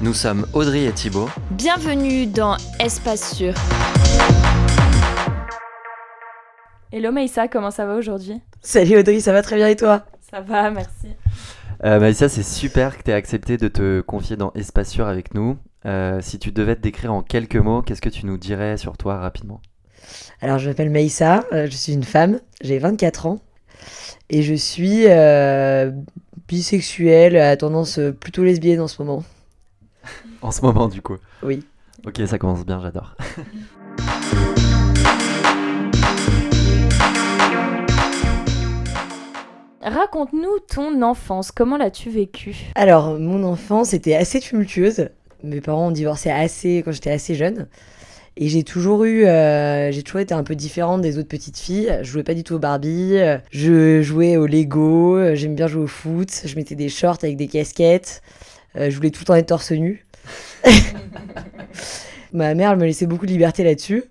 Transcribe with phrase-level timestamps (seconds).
[0.00, 1.28] Nous sommes Audrey et Thibaut.
[1.50, 3.54] Bienvenue dans Espace Sûr.
[6.92, 8.40] Hello Maïssa, comment ça va aujourd'hui?
[8.60, 10.04] Salut Audrey, ça va très bien et toi?
[10.30, 11.08] Ça va, merci.
[11.84, 15.34] Euh, Maïssa, c'est super que tu aies accepté de te confier dans Espace Sûr avec
[15.34, 15.56] nous.
[15.86, 18.96] Euh, si tu devais te décrire en quelques mots, qu'est-ce que tu nous dirais sur
[18.96, 19.60] toi rapidement?
[20.40, 23.38] Alors, je m'appelle Maïssa, euh, je suis une femme, j'ai 24 ans
[24.30, 25.90] et je suis euh,
[26.48, 29.24] bisexuelle à tendance plutôt lesbienne en ce moment.
[30.44, 31.64] En ce moment, du coup Oui.
[32.06, 33.16] Ok, ça commence bien, j'adore.
[39.80, 42.56] Raconte-nous ton enfance, comment l'as-tu vécue?
[42.74, 45.08] Alors, mon enfance était assez tumultueuse.
[45.42, 47.66] Mes parents ont divorcé assez quand j'étais assez jeune.
[48.36, 51.98] Et j'ai toujours eu, euh, j'ai toujours été un peu différente des autres petites filles.
[52.02, 53.16] Je jouais pas du tout au Barbie,
[53.50, 57.46] je jouais au Lego, j'aime bien jouer au foot, je mettais des shorts avec des
[57.46, 58.22] casquettes,
[58.76, 60.04] euh, je voulais tout le temps être torse nu.
[62.32, 64.04] Ma mère elle me laissait beaucoup de liberté là-dessus.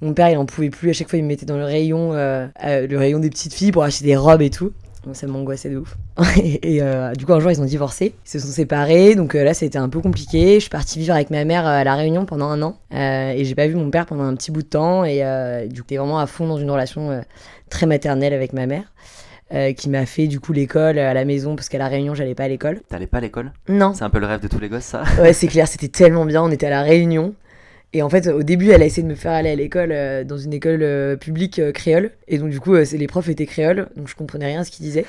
[0.00, 0.90] Mon père, il en pouvait plus.
[0.90, 3.52] À chaque fois, il me mettait dans le rayon, euh, euh, le rayon des petites
[3.52, 4.72] filles pour acheter des robes et tout.
[5.04, 5.96] Donc ça m'angoissait de ouf.
[6.36, 8.14] et euh, du coup, un jour, ils ont divorcé.
[8.24, 9.16] Ils se sont séparés.
[9.16, 10.54] Donc là, c'était un peu compliqué.
[10.54, 12.78] Je suis partie vivre avec ma mère à La Réunion pendant un an.
[12.92, 15.04] Et j'ai pas vu mon père pendant un petit bout de temps.
[15.04, 15.18] Et
[15.68, 17.22] du coup, j'étais vraiment à fond dans une relation
[17.68, 18.92] très maternelle avec ma mère.
[19.52, 22.34] Euh, qui m'a fait du coup l'école à la maison parce qu'à la Réunion j'allais
[22.34, 22.80] pas à l'école.
[22.88, 23.52] T'allais pas à l'école?
[23.68, 23.94] Non.
[23.94, 25.02] C'est un peu le rêve de tous les gosses, ça?
[25.20, 26.42] Ouais, c'est clair, c'était tellement bien.
[26.42, 27.34] On était à la Réunion.
[27.94, 30.22] Et en fait, au début, elle a essayé de me faire aller à l'école euh,
[30.22, 32.10] dans une école euh, publique euh, créole.
[32.26, 34.84] Et donc, du coup, les profs étaient créoles, donc je comprenais rien à ce qu'ils
[34.84, 35.06] disaient.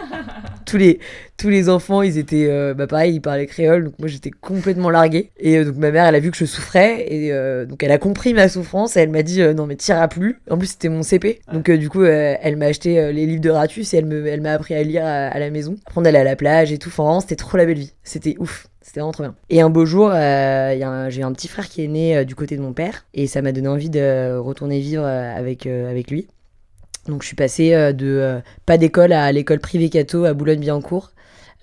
[0.64, 1.00] tous, les,
[1.36, 5.30] tous les enfants, ils étaient, bah pareil, ils parlaient créole, donc moi j'étais complètement larguée.
[5.38, 7.30] Et donc, ma mère, elle a vu que je souffrais, et
[7.66, 10.40] donc elle a compris ma souffrance, et elle m'a dit non, mais t'iras plus.
[10.50, 13.92] En plus, c'était mon CP, donc du coup, elle m'a acheté les livres de Ratus
[13.92, 15.76] et elle m'a appris à lire à, à la maison.
[15.86, 16.88] Après, on allait à la plage et tout.
[16.88, 17.92] Enfin, c'était trop la belle vie.
[18.02, 18.68] C'était ouf.
[18.84, 19.34] C'était vraiment trop bien.
[19.48, 22.58] Et un beau jour, euh, j'ai un petit frère qui est né euh, du côté
[22.58, 23.06] de mon père.
[23.14, 26.28] Et ça m'a donné envie de retourner vivre euh, avec, avec lui.
[27.08, 31.12] Donc je suis passée de pas d'école à l'école privée Cato à Boulogne-Billancourt.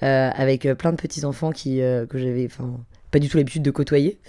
[0.01, 2.47] avec plein de petits-enfants qui, euh, que j'avais
[3.11, 4.19] pas du tout l'habitude de côtoyer.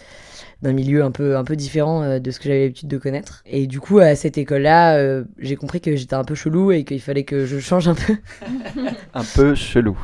[0.62, 3.42] D'un milieu un peu, un peu différent euh, de ce que j'avais l'habitude de connaître.
[3.46, 6.84] Et du coup, à cette école-là, euh, j'ai compris que j'étais un peu chelou et
[6.84, 8.14] qu'il fallait que je change un peu
[9.14, 9.98] Un peu chelou.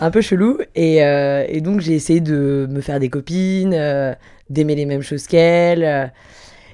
[0.00, 0.58] un peu chelou.
[0.74, 3.76] Et, euh, et donc, j'ai essayé de me faire des copines,
[4.50, 6.12] d'aimer les mêmes choses qu'elles.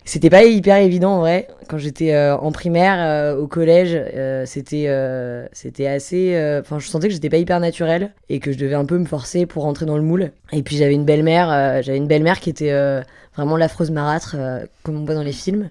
[0.09, 1.49] C'était pas hyper évident en vrai.
[1.69, 4.89] Quand j'étais euh, en primaire, euh, au collège, euh, c'était
[5.53, 6.35] c'était assez.
[6.63, 9.05] Enfin, je sentais que j'étais pas hyper naturelle et que je devais un peu me
[9.05, 10.33] forcer pour rentrer dans le moule.
[10.51, 12.73] Et puis j'avais une belle-mère, j'avais une belle-mère qui était
[13.37, 14.35] vraiment l'affreuse marâtre,
[14.83, 15.69] comme on voit dans les films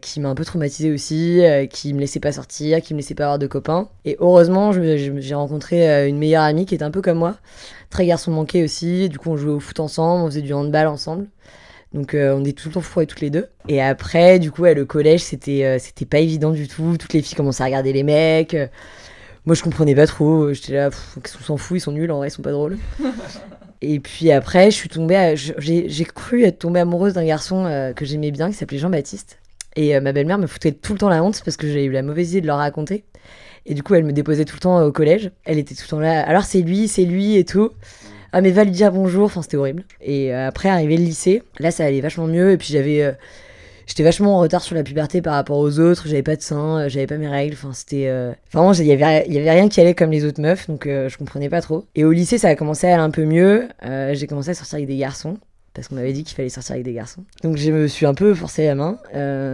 [0.00, 3.24] qui m'a un peu traumatisée aussi, qui me laissait pas sortir, qui me laissait pas
[3.24, 3.88] avoir de copains.
[4.04, 7.38] Et heureusement, j'ai rencontré une meilleure amie qui était un peu comme moi,
[7.90, 9.08] très garçon manqué aussi.
[9.08, 11.26] Du coup, on jouait au foot ensemble, on faisait du handball ensemble.
[11.94, 13.46] Donc, euh, on était tout le temps fourrés toutes les deux.
[13.68, 16.96] Et après, du coup, ouais, le collège, c'était euh, c'était pas évident du tout.
[16.98, 18.56] Toutes les filles commençaient à regarder les mecs.
[19.46, 20.52] Moi, je comprenais pas trop.
[20.52, 20.90] J'étais là,
[21.22, 22.78] qu'est-ce qu'on s'en fout, ils sont nuls, en vrai, ils sont pas drôles.
[23.80, 27.66] Et puis après, je suis tombée, à- j'ai j'ai cru être tombée amoureuse d'un garçon
[27.66, 29.38] euh, que j'aimais bien, qui s'appelait Jean-Baptiste.
[29.76, 32.02] Et ma belle-mère me foutait tout le temps la honte parce que j'avais eu la
[32.02, 33.04] mauvaise idée de leur raconter.
[33.66, 35.32] Et du coup, elle me déposait tout le temps au collège.
[35.44, 36.22] Elle était tout le temps là.
[36.26, 37.70] Alors c'est lui, c'est lui et tout.
[38.36, 39.26] Ah mais va lui dire bonjour.
[39.26, 39.84] Enfin c'était horrible.
[40.00, 42.50] Et euh, après arrivé le lycée, là ça allait vachement mieux.
[42.50, 43.12] Et puis j'avais, euh,
[43.86, 46.08] j'étais vachement en retard sur la puberté par rapport aux autres.
[46.08, 47.54] J'avais pas de seins, euh, j'avais pas mes règles.
[47.54, 50.66] Enfin c'était, euh, vraiment il y avait, rien qui allait comme les autres meufs.
[50.66, 51.86] Donc je comprenais pas trop.
[51.94, 53.68] Et au lycée ça a commencé à aller un peu mieux.
[54.14, 55.38] J'ai commencé à sortir avec des garçons
[55.72, 57.22] parce qu'on m'avait dit qu'il fallait sortir avec des garçons.
[57.44, 58.98] Donc je me suis un peu forcé la main.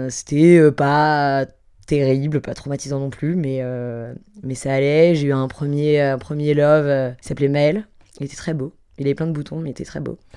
[0.09, 1.45] C'était pas
[1.87, 3.63] terrible, pas traumatisant non plus, mais,
[4.55, 5.15] ça allait.
[5.17, 6.15] J'ai eu un premier,
[6.55, 7.85] love, euh, s'appelait Maël.
[8.21, 8.73] Il était très beau.
[8.99, 10.19] Il avait plein de boutons, mais il était très beau.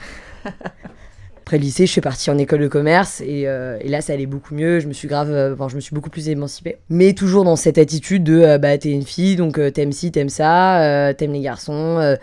[1.45, 4.13] Après le lycée, je suis partie en école de commerce et, euh, et là, ça
[4.13, 4.79] allait beaucoup mieux.
[4.79, 6.77] Je me suis grave, euh, enfin, je me suis beaucoup plus émancipée.
[6.89, 10.29] Mais toujours dans cette attitude de, euh, bah, t'es une fille, donc t'aimes ci, t'aimes
[10.29, 12.17] ça, t'aimes les garçons.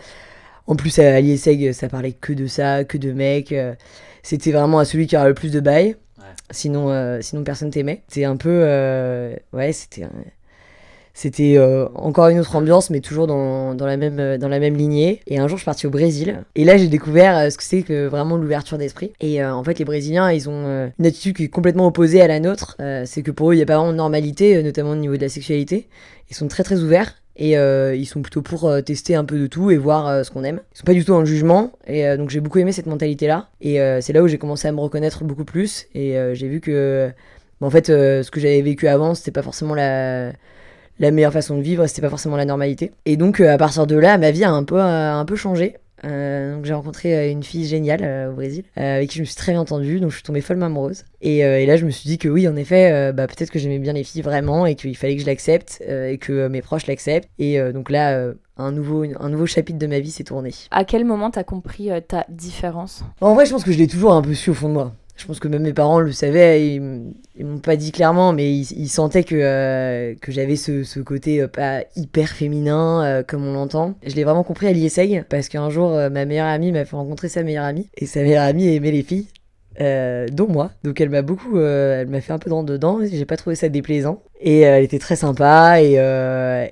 [0.65, 3.53] en plus, à l'IESEG, ça parlait que de ça, que de mecs.
[4.23, 5.95] C'était vraiment à celui qui aura le plus de bail.
[6.49, 8.01] Sinon, sinon personne t'aimait.
[8.07, 8.63] C'était un peu,
[9.53, 10.11] ouais, c'était, un-
[11.13, 14.59] C'était euh, encore une autre ambiance, mais toujours dans, dans, la même, euh, dans la
[14.59, 15.21] même lignée.
[15.27, 16.43] Et un jour, je suis partie au Brésil.
[16.55, 19.11] Et là, j'ai découvert euh, ce que c'est que vraiment l'ouverture d'esprit.
[19.19, 22.39] Et en fait, les Brésiliens, ils ont une attitude qui est complètement opposée à la
[22.39, 22.77] nôtre.
[23.05, 25.21] c'est que pour eux, il n'y a pas vraiment de normalité, notamment au niveau de
[25.21, 25.87] la sexualité.
[26.29, 27.15] Ils sont très très ouverts.
[27.37, 30.59] Et ils sont plutôt pour tester un peu de tout et voir ce qu'on aime.
[30.73, 31.71] Ils sont pas du tout le jugement.
[31.87, 33.47] Et donc j'ai beaucoup aimé cette mentalité-là.
[33.61, 35.87] Et c'est là où j'ai commencé à me reconnaître beaucoup plus.
[35.95, 37.11] Et j'ai vu que,
[37.59, 40.31] bah, en fait, ce que j'avais vécu avant, c'était pas forcément la
[41.01, 42.91] la meilleure façon de vivre, c'était pas forcément la normalité.
[43.05, 45.35] Et donc euh, à partir de là, ma vie a un peu, euh, un peu
[45.35, 45.75] changé.
[46.03, 49.51] Euh, donc j'ai rencontré une fille géniale au Brésil avec qui je me suis très
[49.51, 51.03] bien entendue, donc je suis tombée follement amoureuse.
[51.21, 53.77] Et, et là je me suis dit que oui, en effet, bah, peut-être que j'aimais
[53.77, 57.29] bien les filles vraiment et qu'il fallait que je l'accepte et que mes proches l'acceptent.
[57.37, 60.49] Et donc là, un nouveau, un nouveau chapitre de ma vie s'est tourné.
[60.71, 63.03] À quel moment t'as compris ta différence?
[63.21, 64.95] En vrai, je pense que je l'ai toujours un peu su au fond de moi
[65.21, 68.51] je pense que même mes parents le savaient, ils, ils m'ont pas dit clairement, mais
[68.51, 73.45] ils, sentaient que, euh, que j'avais ce, ce, côté euh, pas hyper féminin euh, comme
[73.45, 73.93] on l'entend.
[74.03, 77.29] Je l'ai vraiment compris à l'ISEG parce qu'un jour ma meilleure amie m'a fait rencontrer
[77.29, 79.27] sa meilleure amie et sa meilleure amie aimait les filles.
[79.79, 82.99] dont moi, donc elle m'a beaucoup, elle m'a fait un peu dans dedans.
[83.05, 85.99] J'ai pas trouvé ça déplaisant et elle était très sympa et,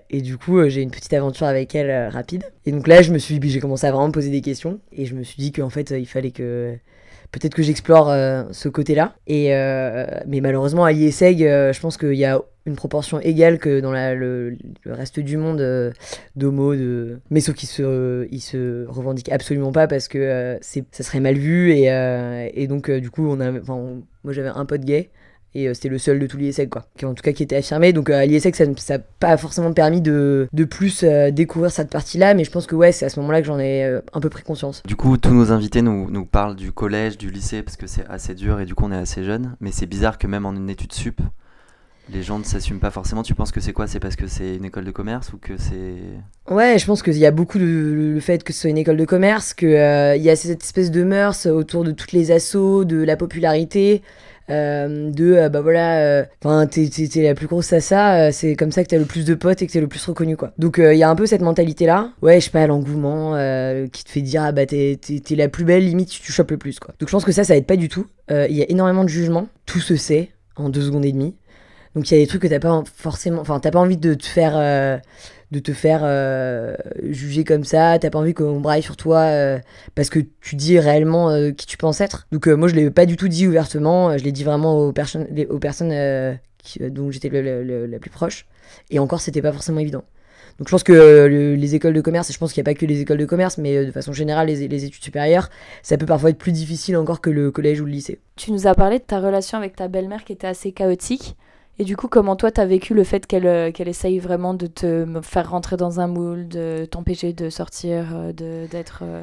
[0.09, 2.45] et du coup j'ai une petite aventure avec elle rapide.
[2.65, 5.05] Et donc là je me suis, j'ai commencé à vraiment me poser des questions et
[5.05, 6.75] je me suis dit qu'en fait il fallait que
[7.31, 9.15] peut-être que j'explore euh, ce côté-là.
[9.27, 13.57] Et euh, mais malheureusement, à l'IESEG, euh, je pense qu'il y a une proportion égale
[13.57, 15.93] que dans le, reste du monde
[16.35, 16.75] d'homo,
[17.31, 21.35] mais sauf qu'ils se, ils se revendiquent absolument pas parce que c'est, ça serait mal
[21.35, 21.85] vu et,
[22.53, 25.09] et donc du coup on a, moi j'avais un pote gay
[25.55, 26.85] et euh, c'était le seul de tous les quoi.
[26.97, 27.93] Qui, en tout cas qui était affirmé.
[27.93, 31.89] Donc euh, à l'ISEC, ça n'a pas forcément permis de, de plus euh, découvrir cette
[31.89, 34.29] partie-là, mais je pense que ouais, c'est à ce moment-là que j'en ai un peu
[34.29, 34.83] pris conscience.
[34.85, 38.05] Du coup, tous nos invités nous, nous parlent du collège, du lycée, parce que c'est
[38.09, 39.55] assez dur et du coup on est assez jeune.
[39.59, 41.21] Mais c'est bizarre que même en une étude sup,
[42.11, 43.21] les gens ne s'assument pas forcément.
[43.21, 43.85] Tu penses que c'est quoi?
[43.85, 46.53] C'est parce que c'est une école de commerce ou que c'est...
[46.53, 48.97] Ouais, je pense qu'il y a beaucoup de le fait que ce soit une école
[48.97, 52.83] de commerce, qu'il il y a cette espèce de mœurs autour de toutes les assauts,
[52.83, 54.01] de la popularité.
[54.49, 58.71] Euh, de euh, bah voilà euh, enfin t'es, la plus grosse à ça c'est comme
[58.71, 60.53] ça que t'as le plus de potes et que t'es le plus reconnu quoi.
[60.57, 63.33] Donc il y a un peu cette mentalité là ouais je sais pas l'engouement
[63.91, 66.57] qui te fait dire ah bah t'es, t'es, la plus belle limite tu chopes le
[66.57, 66.95] plus quoi.
[66.99, 68.07] Donc je pense que ça ça aide pas du tout.
[68.29, 71.35] Il y a énormément de jugement tout se sait en deux secondes et demie.
[71.95, 74.13] Donc il y a des trucs que t'as pas forcément enfin t'as pas envie de
[74.15, 75.01] te faire
[75.51, 76.75] de te faire euh,
[77.09, 79.59] juger comme ça, t'as pas envie qu'on braille sur toi euh,
[79.95, 82.27] parce que tu dis réellement euh, qui tu penses être.
[82.31, 85.27] Donc moi je l'ai pas du tout dit ouvertement, je l'ai dit vraiment aux, personnes
[85.49, 85.89] aux personnes
[86.81, 88.45] dont j'étais la plus proche.
[88.91, 90.03] Et encore c'était pas forcément évident.
[90.59, 91.25] Donc je pense que
[91.55, 93.25] les écoles de commerce, et je pense qu'il n'y a pas que les écoles de
[93.25, 95.49] commerce, mais de façon générale les, études supérieures,
[95.83, 98.19] ça peut parfois être plus difficile encore que le collège ou le lycée.
[98.35, 101.37] Tu nous as parlé de ta relation avec ta belle-mère qui était assez chaotique.
[101.81, 105.05] Et du coup, comment toi, t'as vécu le fait qu'elle euh, essaye vraiment de te
[105.23, 109.03] faire rentrer dans un moule, de t'empêcher de sortir, euh, d'être...
[109.03, 109.21] Euh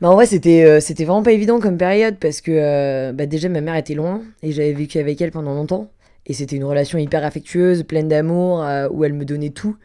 [0.00, 3.60] bah en vrai, c'était c'était vraiment pas évident comme période parce que bah déjà, ma
[3.60, 5.88] mère était loin et j'avais vécu avec elle pendant longtemps.
[6.26, 9.76] Et c'était une relation hyper affectueuse, pleine d'amour, où elle me donnait tout.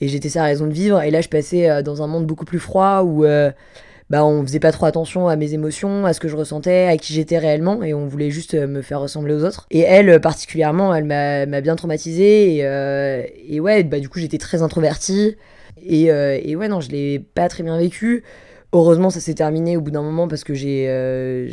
[0.00, 1.02] Et j'étais sa raison de vivre.
[1.02, 3.24] Et là, je passais dans un monde beaucoup plus froid où
[4.10, 6.96] bah, on faisait pas trop attention à mes émotions, à ce que je ressentais, à
[6.96, 9.66] qui j'étais réellement, et on voulait juste euh, me faire ressembler aux autres.
[9.70, 14.20] Et elle, euh, particulièrement, elle m'a bien traumatisée, et, euh, et, ouais, bah, du coup,
[14.20, 15.36] j'étais très introvertie.
[15.82, 18.24] Et, et, ouais, non, je l'ai pas très bien vécu.
[18.72, 21.48] Heureusement, ça s'est terminé au bout d'un moment parce que j'ai euh,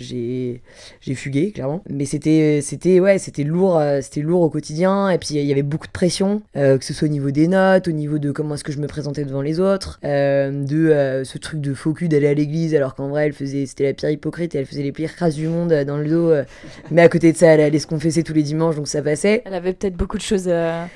[1.15, 1.83] fugué clairement.
[1.89, 5.09] Mais c'était ouais, lourd, euh, lourd au quotidien.
[5.09, 7.47] Et puis il y avait beaucoup de pression, euh, que ce soit au niveau des
[7.47, 11.37] notes, au niveau de comment est-ce que je me présentais devant les autres, de ce
[11.37, 14.09] truc de faux cul d'aller à l'église alors qu'en vrai elle faisait c'était la pire
[14.09, 16.33] hypocrite et elle faisait les pires crasses du monde dans le dos.
[16.91, 19.41] mais à côté de ça, elle allait se confesser tous les dimanches donc ça passait.
[19.45, 20.87] Elle avait peut-être beaucoup de choses à,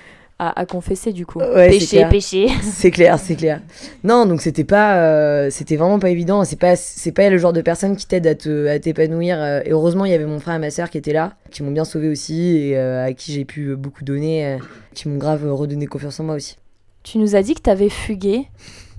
[0.67, 1.39] confesser du coup.
[1.39, 2.47] péché, péché.
[2.61, 3.61] C'est clair, c'est clair.
[4.03, 6.43] Non, donc c'était pas, euh, c'était vraiment pas évident.
[6.43, 9.41] C'est pas, c'est pas le genre de personne qui t'aide à te, à t'épanouir.
[9.41, 11.63] Euh, et heureusement, il y avait mon frère et ma soeur qui étaient là, qui
[11.63, 14.57] m'ont bien sauvé aussi et euh, à qui j'ai pu beaucoup donner,
[14.93, 16.57] qui m'ont grave redonné confiance en moi aussi.
[17.03, 18.47] Tu nous as dit que t'avais fugué.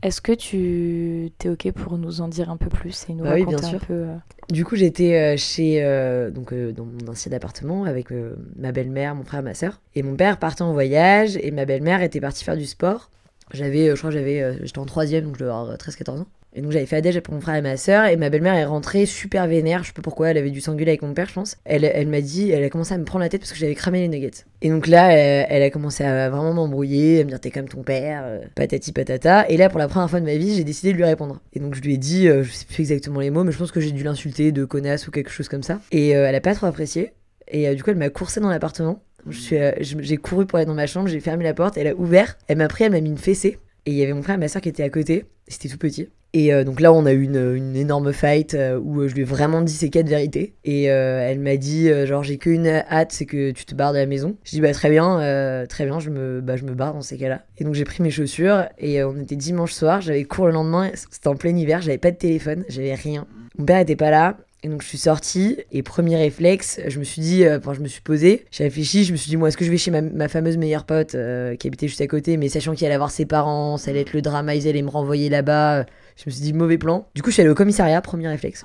[0.02, 3.30] Est-ce que tu es ok pour nous en dire un peu plus et nous bah
[3.30, 4.06] raconter un peu
[4.50, 8.08] du coup, j'étais euh, chez euh, donc euh, dans mon ancien appartement avec
[8.56, 9.80] ma belle-mère, mon frère, ma soeur.
[9.94, 13.10] Et mon père partait en voyage et ma belle-mère était partie faire du sport.
[13.52, 16.26] J'avais, je crois, j'avais, j'étais en troisième, donc je devais avoir 13-14 ans.
[16.54, 18.64] Et donc j'avais fait Adège pour mon frère et ma soeur et ma belle-mère est
[18.64, 21.34] rentrée super vénère, je sais pas pourquoi, elle avait dû s'engueuler avec mon père je
[21.34, 21.56] pense.
[21.64, 23.74] Elle, elle m'a dit, elle a commencé à me prendre la tête parce que j'avais
[23.74, 24.44] cramé les nuggets.
[24.62, 27.82] Et donc là, elle, a commencé à vraiment m'embrouiller, à me dire t'es comme ton
[27.82, 29.48] père, euh, patati patata.
[29.48, 31.40] Et là pour la première fois de ma vie, j'ai décidé de lui répondre.
[31.52, 33.58] Et donc je lui ai dit, euh, je sais plus exactement les mots, mais je
[33.58, 35.80] pense que j'ai dû l'insulter de connasse ou quelque chose comme ça.
[35.92, 37.12] Et euh, elle a pas trop apprécié.
[37.50, 41.08] Et du coup elle m'a coursé dans l'appartement j'ai couru pour aller dans ma chambre,
[41.08, 43.58] j'ai fermé la porte, elle a ouvert, elle m'a pris, elle m'a mis une fessée.
[43.86, 45.78] Et il y avait mon frère et ma soeur qui étaient à côté, c'était tout
[45.78, 46.08] petit.
[46.34, 49.22] Et euh, donc là, on a eu une, énorme fight euh, où euh, je lui
[49.22, 50.54] ai vraiment dit ces quatre vérités.
[50.64, 54.06] Et elle m'a dit, genre, j'ai qu'une hâte, c'est que tu te barres de la
[54.06, 54.36] maison.
[54.44, 57.16] Je dis, bah très bien, très bien, je me, bah, je me barre dans ces
[57.16, 57.42] cas-là.
[57.56, 60.90] Et donc j'ai pris mes chaussures et on était dimanche soir, j'avais cours le lendemain,
[61.10, 63.26] c'était en plein hiver, j'avais pas de téléphone, j'avais rien.
[63.56, 64.36] Mon père était pas là.
[64.64, 67.86] Et donc je suis sortie et premier réflexe, je me suis dit, enfin je me
[67.86, 70.28] suis posée, j'ai réfléchi, je me suis dit moi est-ce que je vais chez ma,
[70.28, 71.12] fameuse meilleure pote
[71.58, 74.12] qui habitait juste à côté, mais sachant qu'il allait avoir ses parents, ça allait être
[74.12, 75.86] le drama, ils allaient me renvoyer là-bas,
[76.18, 77.06] je me suis dit mauvais plan.
[77.14, 78.64] Du coup je suis allée au commissariat, premier réflexe,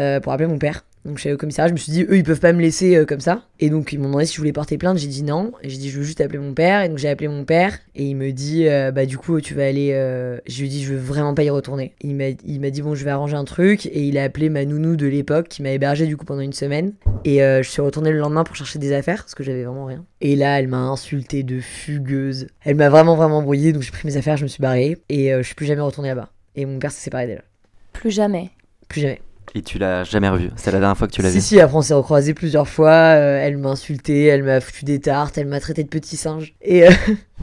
[0.00, 0.84] euh, pour appeler mon père.
[1.04, 2.62] Donc je suis allée au commissariat, je me suis dit eux ils peuvent pas me
[2.62, 3.42] laisser euh, comme ça.
[3.60, 5.52] Et donc ils m'ont demandé si je voulais porter plainte, j'ai dit non.
[5.62, 6.80] Et j'ai dit je veux juste appeler mon père.
[6.80, 9.52] Et donc j'ai appelé mon père et il me dit euh, bah du coup tu
[9.52, 9.90] vas aller.
[9.92, 11.94] euh, Je lui ai dit je veux vraiment pas y retourner.
[12.00, 14.48] Il m'a il m'a dit bon je vais arranger un truc et il a appelé
[14.48, 16.94] ma nounou de l'époque qui m'a hébergé du coup pendant une semaine.
[17.26, 20.06] Et je suis retournée le lendemain pour chercher des affaires parce que j'avais vraiment rien.
[20.22, 22.46] Et là elle m'a insulté de fugueuse.
[22.64, 25.32] Elle m'a vraiment vraiment embrouillée donc j'ai pris mes affaires, je me suis barrée et
[25.36, 26.30] je suis plus jamais retournée là-bas.
[26.56, 27.44] Et mon père s'est séparé d'elle.
[27.92, 28.50] Plus jamais.
[28.88, 29.20] Plus jamais.
[29.54, 30.50] Et tu l'as jamais revu.
[30.56, 31.40] C'est la dernière fois que tu l'as si, vu.
[31.42, 32.90] si, après on s'est recroisés plusieurs fois.
[32.90, 36.54] euh, elle m'a insulté, elle m'a foutu des tartes, elle m'a traité de petit singe.
[36.62, 36.92] Et euh,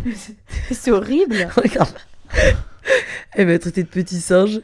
[0.71, 1.47] C'est horrible.
[3.33, 4.59] Elle m'a traité de petit singe.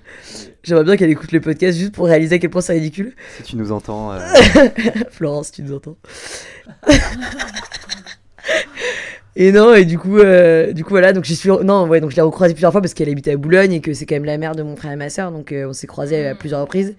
[0.63, 3.13] J'aimerais bien qu'elle écoute le podcast juste pour réaliser à quel point c'est ridicule.
[3.38, 4.20] Si tu nous entends, euh,
[5.12, 5.96] Florence, tu nous entends.
[9.39, 12.10] Et non, et du coup, euh, du coup voilà, donc j'y suis, non, ouais, donc
[12.10, 14.25] je l'ai recroisée plusieurs fois parce qu'elle habitait à Boulogne et que c'est quand même
[14.25, 16.62] la mère de mon frère et ma soeur, donc euh, on s'est croisés à plusieurs
[16.62, 16.96] reprises.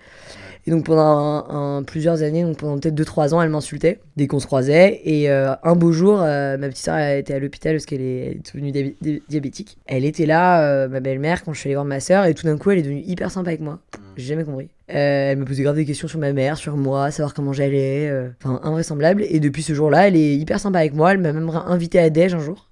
[0.68, 4.26] Et donc pendant un- un- plusieurs années, donc pendant peut-être 2-3 ans, elle m'insultait dès
[4.26, 5.00] qu'on se croisait.
[5.02, 8.38] Et euh, un beau jour, euh, ma petite soeur était à l'hôpital parce qu'elle est,
[8.52, 9.78] devenue diabé- di- diabétique.
[9.86, 12.46] Elle était là, euh, ma belle-mère, quand je suis allée voir ma soeur, et tout
[12.46, 13.78] d'un coup, elle est devenue hyper sympa avec moi.
[14.18, 14.68] J'ai jamais compris.
[14.88, 18.12] Elle me posait grave des questions sur ma mère, sur moi, savoir comment j'allais.
[18.44, 19.24] Enfin, invraisemblable.
[19.26, 21.12] Et depuis ce jour-là, elle est hyper sympa avec moi.
[21.12, 22.68] Elle m'a même invité à Déj un jour.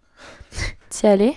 [0.90, 1.32] T'y allais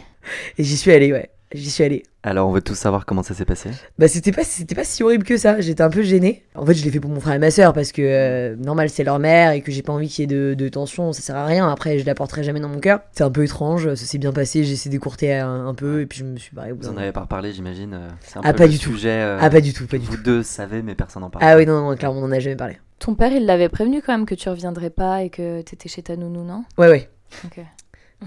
[0.57, 1.29] Et j'y suis allée, ouais.
[1.51, 2.03] J'y suis allée.
[2.21, 3.71] alors on veut tous savoir comment ça s'est passé.
[3.97, 5.59] Bah, c'était pas, c'était pas si horrible que ça.
[5.61, 6.43] J'étais un peu gênée.
[6.53, 8.91] En fait, je l'ai fait pour mon frère et ma soeur parce que, euh, normal,
[8.91, 11.11] c'est leur mère et que j'ai pas envie qu'il y ait de, de tension.
[11.11, 11.67] Ça sert à rien.
[11.67, 12.99] Après, je la porterai jamais dans mon cœur.
[13.13, 13.95] C'est un peu étrange.
[13.95, 14.63] Ça s'est bien passé.
[14.63, 17.11] J'ai essayé d'écourter un, un peu et puis je me suis barré Vous en avez
[17.11, 17.95] pas reparlé, j'imagine.
[17.95, 18.91] euh, C'est un Ah, peu pas le du tout.
[18.93, 19.09] sujet.
[19.09, 20.21] euh, Ah, pas du tout, pas du vous tout.
[20.23, 21.45] deux savez, mais personne n'en parle.
[21.47, 22.77] Ah oui, non, non, clairement, on en a jamais parlé.
[22.99, 26.03] Ton père, il l'avait prévenu quand même que tu reviendrais pas et que t'étais chez
[26.03, 26.63] ta nounou, non?
[26.77, 27.09] Ouais, ouais.
[27.45, 27.59] Ok.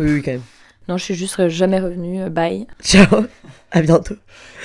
[0.00, 0.40] Oui, oui, quand même.
[0.88, 2.22] Non, je suis juste jamais revenue.
[2.22, 2.66] euh, Bye.
[2.82, 3.24] Ciao.
[3.70, 4.14] À bientôt.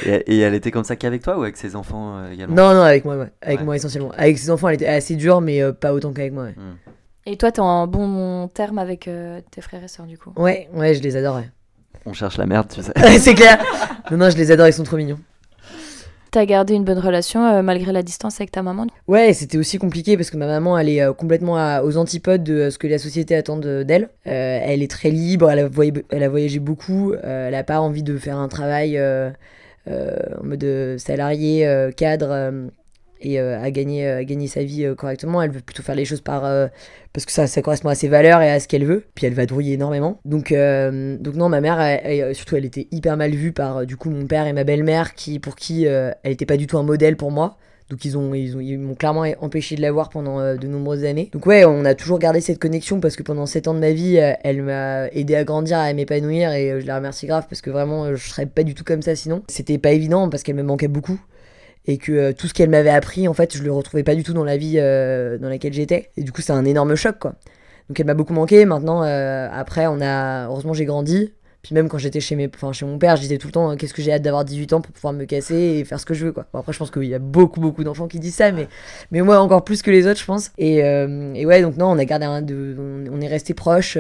[0.06, 2.56] Et, et elle était comme ça qu'avec toi ou avec ses enfants euh, également?
[2.56, 3.32] Non, non, avec moi, ouais.
[3.42, 3.66] Avec Ouais.
[3.66, 4.12] moi essentiellement.
[4.18, 6.44] Avec ses enfants, elle était assez dure, mais euh, pas autant qu'avec moi.
[6.46, 6.56] Ouais.
[6.58, 6.76] Hmm.
[7.26, 10.32] Et toi, t'es en bon terme avec euh, tes frères et sœurs, du coup?
[10.38, 11.36] Ouais, ouais, je les adore.
[11.38, 11.50] Ouais.
[12.06, 12.94] On cherche la merde, tu sais.
[13.20, 13.64] c'est clair.
[14.12, 15.20] Non, non, je les adore, ils sont trop mignons.
[16.38, 19.80] T'as gardé une bonne relation euh, malgré la distance avec ta maman Ouais, c'était aussi
[19.80, 22.86] compliqué parce que ma maman, elle est euh, complètement aux antipodes de euh, ce que
[22.86, 24.10] la société attend de- d'elle.
[24.24, 28.04] Elle est très libre, elle a, voyagé, elle a voyagé beaucoup, elle a pas envie
[28.04, 29.02] de faire un travail
[29.88, 32.70] en mode salarié, cadre.
[33.22, 35.42] Et euh, à gagner, euh, à gagner sa vie euh, correctement.
[35.42, 36.68] Elle veut plutôt faire les choses par, euh,
[37.14, 39.06] parce que ça, correspond à ses valeurs et à ce qu'elle veut.
[39.16, 40.20] Puis elle va drouiller énormément.
[40.26, 42.00] Donc, donc non, ma mère,
[42.34, 45.40] surtout, elle était hyper mal vue par du coup mon père et ma belle-mère, qui,
[45.40, 47.58] pour qui elle n'était pas du tout un modèle pour moi.
[47.90, 51.06] Donc ils ont ils ont ils m'ont clairement empêché de la voir pendant de nombreuses
[51.06, 51.30] années.
[51.32, 53.92] Donc ouais, on a toujours gardé cette connexion parce que pendant 7 ans de ma
[53.92, 57.70] vie, elle m'a aidé à grandir, à m'épanouir et je la remercie grave parce que
[57.70, 59.42] vraiment je serais pas du tout comme ça sinon.
[59.48, 61.20] C'était pas évident parce qu'elle me manquait beaucoup
[61.88, 64.24] et que euh, tout ce qu'elle m'avait appris en fait, je le retrouvais pas du
[64.24, 67.18] tout dans la vie euh, dans laquelle j'étais et du coup, c'est un énorme choc
[67.20, 67.36] quoi.
[67.90, 68.66] Donc elle m'a beaucoup manqué.
[68.66, 71.34] Maintenant euh, après on a heureusement j'ai grandi.
[71.64, 73.76] Puis même quand j'étais chez, mes, enfin, chez mon père, je disais tout le temps
[73.76, 76.14] qu'est-ce que j'ai hâte d'avoir 18 ans pour pouvoir me casser et faire ce que
[76.14, 76.32] je veux.
[76.32, 76.46] Quoi.
[76.54, 78.68] Après, je pense qu'il y a beaucoup, beaucoup d'enfants qui disent ça, mais,
[79.12, 80.52] mais moi encore plus que les autres, je pense.
[80.58, 82.46] Et, et ouais, donc non, on a gardé un
[83.12, 83.98] on, est resté proches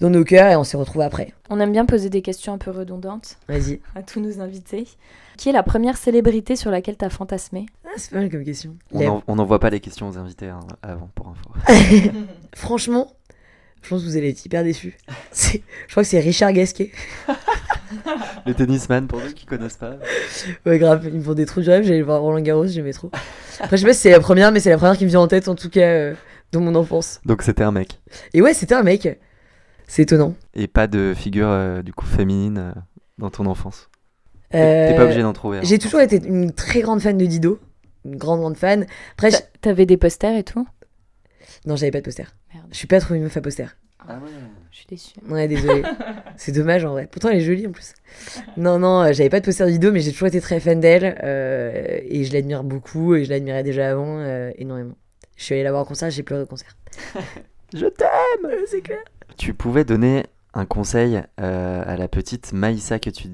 [0.00, 1.32] dans nos cœurs et on s'est retrouvés après.
[1.50, 3.80] On aime bien poser des questions un peu redondantes Vas-y.
[3.94, 4.86] à tous nos invités.
[5.36, 7.66] Qui est la première célébrité sur laquelle t'as fantasmé?
[7.84, 8.76] Ah, c'est pas mal comme question.
[8.92, 11.50] On n'envoie pas les questions aux invités hein, avant, pour info.
[12.54, 13.12] Franchement,
[13.82, 14.96] je pense que vous allez être hyper déçus.
[15.32, 15.58] Je
[15.90, 16.90] crois que c'est Richard Gasquet.
[18.46, 19.94] les tennisman, pour ceux qui connaissent pas.
[20.66, 21.84] Ouais, grave, ils me font des trous du rêve.
[21.84, 23.10] J'allais voir Roland Garros, j'aimais trop.
[23.60, 25.20] Après, je sais pas si c'est la première, mais c'est la première qui me vient
[25.20, 26.14] en tête, en tout cas, euh,
[26.52, 27.20] dans mon enfance.
[27.24, 28.00] Donc c'était un mec.
[28.34, 29.18] Et ouais, c'était un mec.
[29.88, 30.34] C'est étonnant.
[30.54, 32.72] Et pas de figure euh, du coup féminine euh,
[33.18, 33.88] dans ton enfance.
[34.50, 35.58] T'es Euh, t'es pas obligé d'en trouver.
[35.58, 35.62] hein.
[35.64, 37.58] J'ai toujours été une très grande fan de Dido.
[38.04, 38.86] Une grande, grande fan.
[39.12, 39.30] Après,
[39.60, 40.66] T'avais des posters et tout?
[41.66, 42.24] Non, j'avais pas de poster.
[42.54, 43.66] Merde, Je suis pas trop une meuf à poster.
[44.06, 44.30] Ah ouais.
[44.70, 45.14] je suis déçue.
[45.28, 45.82] Ouais, désolé.
[46.36, 47.08] c'est dommage en vrai.
[47.10, 47.94] Pourtant, elle est jolie en plus.
[48.56, 50.78] Non, non, euh, j'avais pas de poster de Dido, mais j'ai toujours été très fan
[50.80, 51.18] d'elle.
[51.24, 53.14] euh, et je l'admire beaucoup.
[53.16, 54.94] Et je l'admirais déjà avant, euh, énormément.
[55.36, 56.76] Je suis allée la voir en concert, j'ai pleuré au concert.
[57.74, 58.98] Je t'aime c'est clair.
[59.36, 63.28] Tu pouvais donner un conseil euh, à la petite Maïssa que tu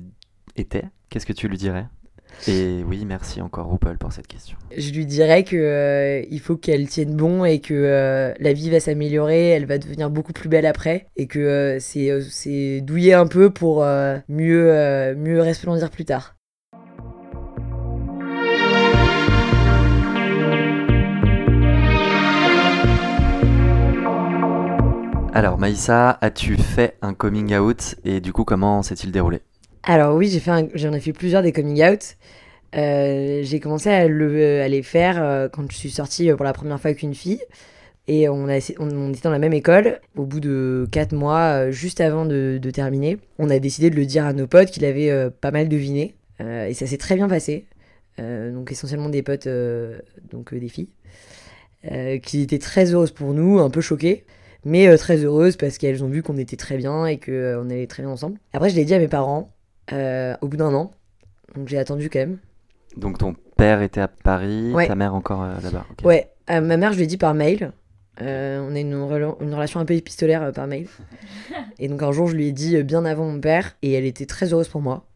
[0.57, 1.87] étais, qu'est-ce que tu lui dirais?
[2.49, 4.57] Et oui, merci encore RuPaul pour cette question.
[4.77, 8.81] Je lui dirais que euh, faut qu'elle tienne bon et que euh, la vie va
[8.81, 13.85] s'améliorer, elle va devenir beaucoup plus belle après et que c'est douiller un peu pour
[14.29, 16.35] mieux mieux resplendir plus tard.
[25.37, 29.41] Alors Maïssa, as-tu fait un coming out et du coup comment s'est-il déroulé?
[29.83, 32.15] Alors oui, j'ai fait j'en ai fait plusieurs des coming out.
[32.77, 36.53] Euh, j'ai commencé à, le- les faire euh, quand je suis sortie euh, pour la
[36.53, 37.41] première fois avec une fille.
[38.07, 38.77] Et on, était
[39.25, 39.99] dans la même école.
[40.15, 44.27] Au bout de 4 mois, juste avant de, terminer, on a décidé de le dire
[44.27, 46.15] à nos potes qu'il avait pas mal deviné.
[46.39, 47.65] Et ça s'est très bien passé.
[48.19, 49.49] Donc essentiellement des potes,
[50.31, 50.91] donc des filles,
[52.23, 54.27] qui étaient très heureuses pour nous, un peu choquées,
[54.65, 57.87] mais euh, très heureuses parce qu'elles ont vu qu'on était très bien et qu'on allait
[57.87, 58.39] très bien ensemble.
[58.53, 59.53] Après, je l'ai dit à mes parents
[59.93, 60.91] euh, au bout d'un an,
[61.55, 62.39] donc j'ai attendu quand même.
[62.97, 64.87] Donc ton père était à Paris, Ouais.
[64.87, 65.85] ta mère encore euh, là-bas.
[66.05, 67.73] Ouais, ma mère, je lui ai dit par mail.
[68.23, 70.87] Euh, on a une, rela- une relation un peu épistolaire euh, par mail.
[71.81, 74.05] Et donc un jour, je lui ai dit euh, bien avant mon père, et elle
[74.05, 75.07] était très heureuse pour moi.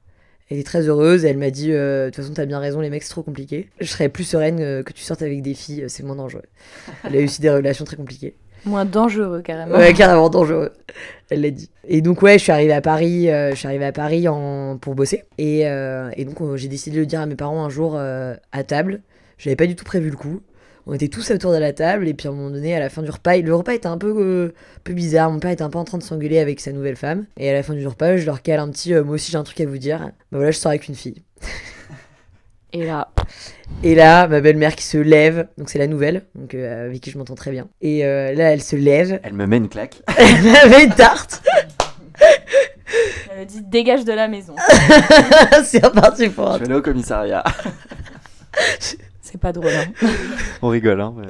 [0.50, 2.81] Elle est très heureuse, et elle m'a dit euh, De toute façon, t'as bien raison,
[2.81, 3.69] les mecs, c'est trop compliqué.
[3.81, 6.43] Je serais plus sereine euh, que tu sortes avec des filles, euh, c'est moins dangereux.
[7.05, 8.35] Elle a eu aussi des relations très compliquées.
[8.65, 9.77] Moins dangereux, carrément.
[9.77, 10.73] Ouais, carrément dangereux.
[11.31, 11.71] Elle l'a dit.
[11.87, 14.79] Et donc, ouais, je suis arrivée à Paris, euh, je suis arrivée à Paris en...
[14.79, 15.25] pour bosser.
[15.38, 17.99] Et, euh, et donc, euh, j'ai décidé de le dire à mes parents un jour
[17.99, 19.00] à table.
[19.38, 20.41] J'avais pas du tout prévu le coup.
[20.87, 22.88] On était tous autour de la table, et puis à un moment donné, à la
[22.88, 25.31] fin du repas, le repas était un peu, peu bizarre.
[25.31, 27.27] Mon père était un peu en train de s'engueuler avec sa nouvelle femme.
[27.37, 29.45] Et à la fin du repas, je leur cale un petit Moi aussi, j'ai un
[29.45, 29.99] truc à vous dire.
[30.00, 31.23] Bah voilà, je sors avec une fille.
[32.73, 33.09] Et là,
[33.82, 37.11] Et là, ma belle-mère qui se lève, donc c'est la nouvelle, donc euh, avec qui
[37.11, 37.68] je m'entends très bien.
[37.80, 40.02] Et euh, là, elle se lève, Elle me met une claque.
[40.16, 41.42] elle avait une tarte.
[43.32, 44.54] elle a dit dégage de la maison.
[45.64, 47.44] c'est reparti pour un Je vais aller au commissariat.
[49.38, 49.71] C'est pas drôle.
[49.71, 50.07] hein.
[50.62, 51.14] On rigole, hein.
[51.16, 51.26] mais-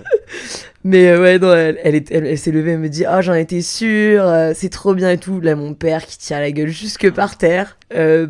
[0.85, 3.21] Mais euh, ouais, non, elle, elle, est- elle- elle s'est levée, elle me dit Ah,
[3.21, 5.41] j'en étais sûre, euh, c'est trop bien et tout.
[5.41, 7.77] Là, mon père qui tire la gueule jusque par terre.
[7.95, 8.27] Euh,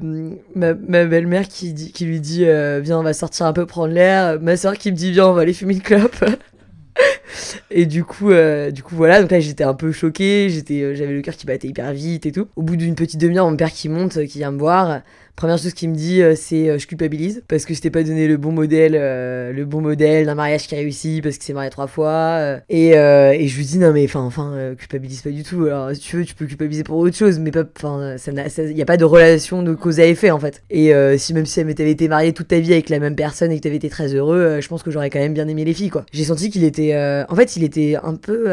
[0.56, 3.66] ma ma belle-mère qui, dit- qui lui dit euh, Viens, on va sortir un peu
[3.66, 4.40] prendre l'air.
[4.40, 6.24] Ma soeur qui me dit Viens, on va aller fumer une clope.
[7.70, 9.20] et du coup, euh, du coup, voilà.
[9.20, 12.26] Donc là, j'étais un peu choquée, j'étais, euh, j'avais le cœur qui battait hyper vite
[12.26, 12.48] et tout.
[12.56, 15.00] Au bout d'une petite demi-heure, mon père qui monte, euh, qui vient me voir.
[15.38, 18.02] Première chose qu'il me dit, euh, c'est euh, je culpabilise parce que je t'ai pas
[18.02, 21.52] donné le bon modèle, euh, le bon modèle d'un mariage qui réussit parce que c'est
[21.52, 22.58] marié trois fois.
[22.68, 25.66] et, et je lui dis non mais enfin enfin culpabilise pas du tout.
[25.66, 28.48] Alors si tu veux tu peux culpabiliser pour autre chose, mais pas enfin ça n'a
[28.48, 30.64] ça- y a pas de relation de cause à effet en fait.
[30.70, 33.58] Et si même si t'avais été marié toute ta vie avec la même personne et
[33.58, 35.90] que t'avais été très heureux, je pense que j'aurais quand même bien aimé les filles
[35.90, 36.04] quoi.
[36.12, 36.96] J'ai senti qu'il était,
[37.28, 38.46] en fait il était un peu,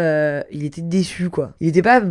[0.51, 1.53] il était déçu quoi.
[1.59, 2.03] Il était pas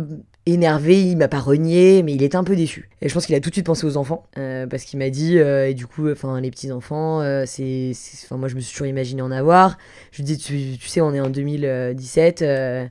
[0.45, 2.89] énervé, il m'a pas renié, mais il était un peu déçu.
[3.01, 5.09] Et je pense qu'il a tout de suite pensé aux enfants, euh, parce qu'il m'a
[5.09, 8.55] dit, euh, et du coup, enfin, les petits enfants, euh, c'est, c'est- enfin, moi je
[8.55, 9.77] me suis toujours imaginé en avoir.
[10.11, 12.85] Je lui dis, tu, tu sais, on est en 2017, euh,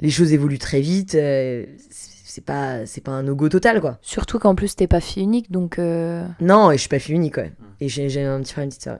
[0.00, 3.98] les choses évoluent très vite, euh, c'est c'est pas, c'est pas un no-go total quoi.
[4.02, 5.78] Surtout qu'en plus, t'es pas fille unique, donc.
[5.78, 7.54] euh, Non, et je suis pas fille unique quand même.
[7.80, 8.98] Et j'ai j'ai un petit frère et une petite sœur.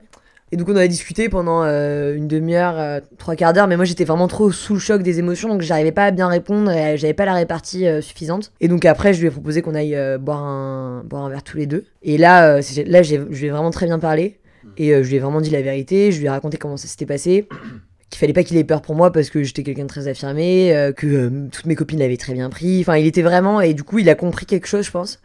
[0.51, 3.85] Et donc on a discuté pendant euh, une demi-heure, euh, trois quarts d'heure, mais moi
[3.85, 6.97] j'étais vraiment trop sous le choc des émotions, donc j'arrivais pas à bien répondre et
[6.97, 8.51] j'avais pas la répartie euh, suffisante.
[8.59, 11.57] Et donc après je lui ai proposé qu'on aille boire, un, boire un verre tous
[11.57, 11.85] les deux.
[12.01, 14.39] Et là, là je lui ai vraiment très bien parlé,
[14.77, 16.87] et euh, je lui ai vraiment dit la vérité, je lui ai raconté comment ça
[16.87, 17.47] s'était passé.
[18.09, 20.91] Qu'il fallait pas qu'il ait peur pour moi parce que j'étais quelqu'un de très affirmé,
[20.97, 22.81] que toutes mes copines l'avaient très bien pris.
[22.81, 25.21] Enfin, il était vraiment, et du coup, il a compris quelque chose, je pense.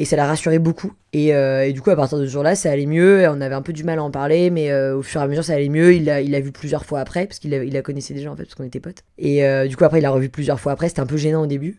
[0.00, 0.92] Et ça l'a rassuré beaucoup.
[1.12, 3.26] Et, euh, et du coup, à partir de ce jour-là, ça allait mieux.
[3.28, 5.26] On avait un peu du mal à en parler, mais euh, au fur et à
[5.26, 5.92] mesure, ça allait mieux.
[5.92, 8.30] Il l'a il l'a vu plusieurs fois après, parce qu'il la, il la connaissait déjà,
[8.30, 9.02] en fait, parce qu'on était potes.
[9.18, 10.88] Et euh, du coup, après, il l'a revu plusieurs fois après.
[10.88, 11.78] C'était un peu gênant au début.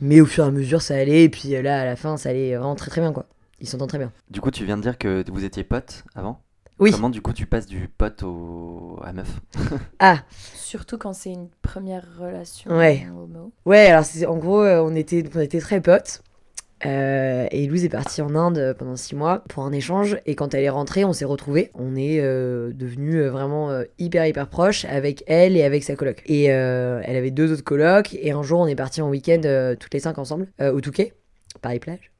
[0.00, 1.22] Mais au fur et à mesure, ça allait.
[1.24, 3.26] Et puis là, à la fin, ça allait vraiment très très bien, quoi.
[3.60, 4.10] Ils s'entendent très bien.
[4.30, 6.40] Du coup, tu viens de dire que vous étiez potes avant?
[6.80, 6.90] Oui.
[6.92, 8.98] Comment du coup tu passes du pote au...
[9.04, 9.28] à meuf?
[9.98, 10.20] Ah,
[10.54, 13.06] Surtout quand c'est une première relation Ouais.
[13.10, 13.52] homo.
[13.66, 16.22] Ouais, alors en gros, on était, on était très potes.
[16.86, 20.18] Euh, et Louise est partie en Inde euh, pendant six mois pour un échange.
[20.26, 21.70] Et quand elle est rentrée, on s'est retrouvés.
[21.74, 26.22] On est euh, devenus euh, vraiment hyper hyper proches avec elle et avec sa coloc.
[26.26, 28.14] Et elle avait deux autres colocs.
[28.14, 31.12] Et un jour, on est partis en week-end toutes les cinq ensemble au Touquet,
[31.60, 32.10] Paris-Plage.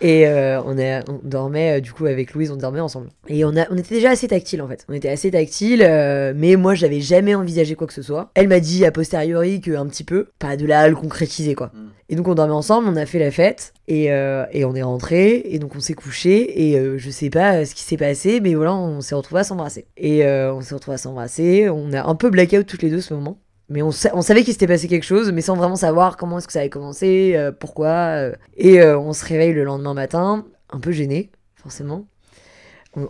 [0.00, 0.76] Et euh, on,
[1.12, 3.08] on dormait, euh, du coup, avec Louise, on dormait ensemble.
[3.28, 4.84] Et on, a, on était déjà assez tactile en fait.
[4.88, 8.30] On était assez tactile, euh, mais moi, j'avais jamais envisagé quoi que ce soit.
[8.34, 11.70] Elle m'a dit a posteriori qu'un petit peu, pas de là à le concrétiser quoi.
[11.72, 11.88] Mm.
[12.10, 14.82] Et donc, on dormait ensemble, on a fait la fête, et, euh, et on est
[14.82, 18.54] rentré, et donc on s'est couché, et je sais pas ce qui s'est passé, mais
[18.54, 19.86] voilà, on s'est retrouvés à s'embrasser.
[19.96, 23.14] Et on s'est retrouvés à s'embrasser, on a un peu blackout toutes les deux ce
[23.14, 23.38] moment.
[23.68, 26.38] Mais on, sa- on savait qu'il s'était passé quelque chose, mais sans vraiment savoir comment
[26.38, 27.88] est-ce que ça avait commencé, euh, pourquoi.
[27.88, 28.32] euh.
[28.56, 32.06] Et euh, on se réveille le lendemain matin, un peu gêné, forcément.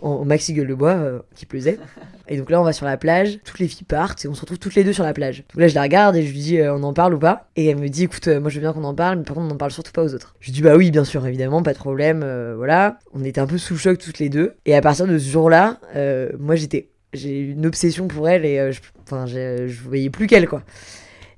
[0.01, 1.77] On, maxi gueule de bois, euh, qui plaisait.
[2.27, 4.41] Et donc là, on va sur la plage, toutes les filles partent et on se
[4.41, 5.43] retrouve toutes les deux sur la plage.
[5.53, 7.49] Donc là, je la regarde et je lui dis, euh, on en parle ou pas?
[7.55, 9.35] Et elle me dit, écoute, euh, moi je veux bien qu'on en parle, mais par
[9.35, 10.35] contre, on n'en parle surtout pas aux autres.
[10.39, 12.97] Je lui dis, bah oui, bien sûr, évidemment, pas de problème, euh, voilà.
[13.13, 14.55] On était un peu sous le choc toutes les deux.
[14.65, 16.89] Et à partir de ce jour-là, euh, moi j'étais.
[17.15, 20.63] J'ai une obsession pour elle et euh, je, enfin, j'ai- je voyais plus qu'elle, quoi.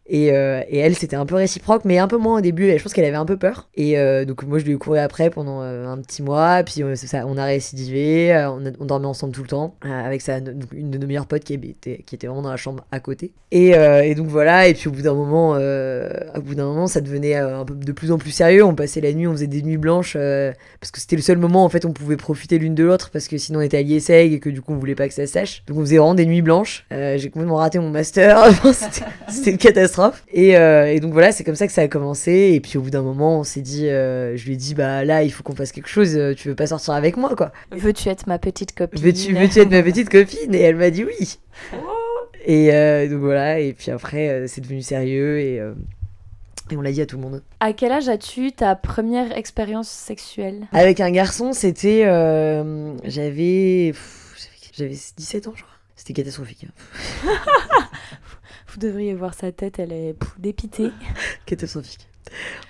[0.09, 2.71] Et, euh, et elle, c'était un peu réciproque, mais un peu moins au début.
[2.77, 3.67] Je pense qu'elle avait un peu peur.
[3.75, 6.63] Et euh, donc, moi, je lui ai couru après pendant euh, un petit mois.
[6.63, 8.33] Puis, c'est ça, on a récidivé.
[8.49, 9.75] on, a- on dormait ensemble tout le temps.
[9.83, 10.37] avec sa,
[10.73, 13.31] une de nos meilleures potes qui était, qui était vraiment dans la chambre à côté.
[13.51, 14.67] Et, et donc, voilà.
[14.69, 18.17] Et puis, au bout d'un moment, au moment, ça devenait un peu de plus en
[18.17, 18.63] plus sérieux.
[18.63, 20.13] On passait la nuit, on faisait des nuits blanches.
[20.13, 23.09] parce que c'était le seul moment, en fait, on pouvait profiter l'une de l'autre.
[23.11, 25.13] Parce que sinon, on était à l'IESEG et que du coup, on voulait pas que
[25.13, 25.63] ça sèche.
[25.67, 26.85] Donc, on faisait vraiment des nuits blanches.
[26.91, 28.49] J'ai complètement raté mon master.
[29.29, 29.96] C'était une catastrophe.
[30.33, 32.51] Et, euh, et donc voilà, c'est comme ça que ça a commencé.
[32.53, 35.03] Et puis au bout d'un moment, on s'est dit, euh, je lui ai dit, bah
[35.05, 36.15] là, il faut qu'on fasse quelque chose.
[36.17, 39.01] euh, Tu veux pas sortir avec moi, quoi Veux-tu être ma petite copine?
[39.01, 40.53] Veux-tu être ma petite copine?
[40.55, 41.39] Et elle m'a dit oui.
[42.45, 43.59] Et euh, donc voilà.
[43.59, 45.55] Et puis après, c'est devenu sérieux et,
[46.69, 47.41] et on l'a dit à tout le monde.
[47.59, 50.67] À quel âge as-tu ta première expérience sexuelle?
[50.73, 52.01] Avec un garçon, c'était,
[53.05, 53.93] j'avais,
[54.77, 55.73] j'avais 17 ans, je crois.
[55.95, 56.65] C'était catastrophique.
[57.25, 57.29] hein.
[58.77, 60.91] Vous devriez voir sa tête, elle est pff, dépitée.
[61.47, 62.07] Catastrophique.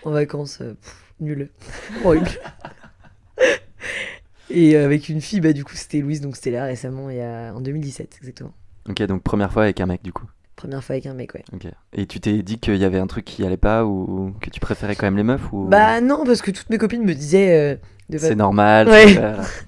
[0.06, 1.50] En vacances, euh, pff, nul.
[2.06, 2.30] Horrible.
[4.50, 7.18] Et euh, avec une fille, bah du coup c'était Louise, donc c'était là récemment, il
[7.18, 7.54] y a...
[7.54, 8.54] en 2017 exactement.
[8.88, 10.24] Ok, donc première fois avec un mec du coup.
[10.56, 11.44] Première fois avec un mec, ouais.
[11.54, 11.68] Ok.
[11.92, 14.62] Et tu t'es dit qu'il y avait un truc qui allait pas ou que tu
[14.62, 15.66] préférais quand même les meufs ou?
[15.66, 17.76] Bah non, parce que toutes mes copines me disaient euh,
[18.08, 18.88] de c'est normal.
[18.88, 19.18] Ouais.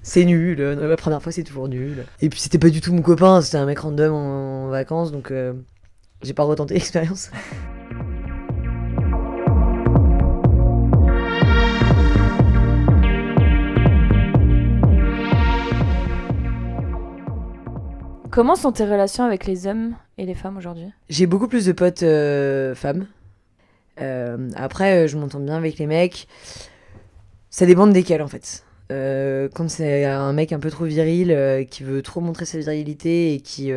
[0.02, 2.06] c'est nul, euh, la première fois c'est toujours nul.
[2.22, 5.12] Et puis c'était pas du tout mon copain, c'était un mec random en, en vacances,
[5.12, 5.52] donc euh,
[6.22, 7.30] j'ai pas retenté l'expérience.
[18.30, 20.86] Comment sont tes relations avec les hommes et les femmes aujourd'hui?
[21.08, 23.06] J'ai beaucoup plus de potes euh, femmes.
[24.00, 26.28] Euh, après, euh, je m'entends bien avec les mecs.
[27.50, 28.64] Ça dépend de desquels en fait.
[28.92, 33.34] Euh, quand c'est un mec un peu trop viril, qui veut trop montrer sa virilité
[33.34, 33.72] et qui,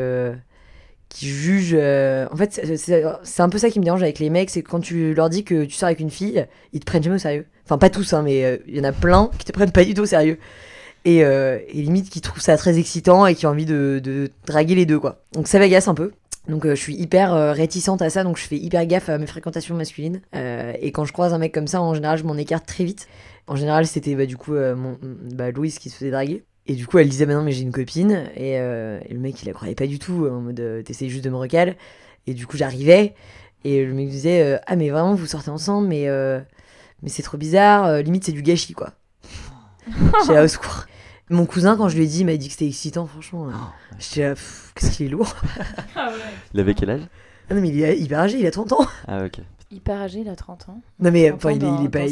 [1.13, 1.75] qui juge.
[1.77, 4.69] euh, En fait, c'est- un peu ça qui me dérange avec les mecs, c'est que
[4.69, 7.19] quand tu leur dis que tu sors avec une fille, ils te prennent jamais au
[7.19, 7.45] sérieux.
[7.65, 9.85] Enfin, pas tous, hein, mais euh, il y en a plein qui te prennent pas
[9.85, 10.39] du tout au sérieux.
[11.05, 14.85] Et, euh, limite qui trouvent ça très excitant et qui ont envie de, draguer les
[14.85, 15.23] deux, quoi.
[15.33, 16.11] Donc ça m'agace un peu.
[16.49, 19.75] Donc je suis hyper réticente à ça, donc je fais hyper gaffe à mes fréquentations
[19.75, 20.19] masculines.
[20.33, 23.07] Et quand je croise un mec comme ça, en général, je m'en écarte très vite.
[23.47, 24.97] En général, c'était bah, du coup mon,
[25.33, 26.43] bah, Louise qui se faisait draguer.
[26.67, 28.29] Et du coup, elle disait, bah non, mais j'ai une copine.
[28.35, 31.09] Et, euh, et le mec, il la croyait pas du tout, en mode, euh, t'essayes
[31.09, 31.75] juste de me recaler.
[32.27, 33.15] Et du coup, j'arrivais.
[33.65, 36.39] Et le mec disait, euh, ah, mais vraiment, vous sortez ensemble, mais, euh,
[37.01, 37.85] mais c'est trop bizarre.
[37.85, 38.91] euh, limite, c'est du gâchis, quoi.
[40.21, 40.85] J'étais là au secours.
[41.29, 43.47] Mon cousin, quand je lui ai dit, il m'a dit que c'était excitant, franchement.
[43.47, 43.51] euh,
[43.99, 44.35] J'étais là,
[44.75, 45.35] qu'est-ce qu'il est lourd.
[46.53, 47.01] Il avait quel âge?
[47.49, 48.87] Ah non, mais il est hyper âgé, il a 30 ans.
[49.07, 49.39] Ah ok.
[49.71, 50.81] Hyper âgé, il a 30 ans.
[50.99, 52.07] Non, mais Enfin, il, est, il est pas.